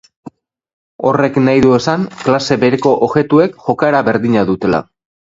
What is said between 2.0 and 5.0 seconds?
klase bereko objektuek jokaera berdina dutela.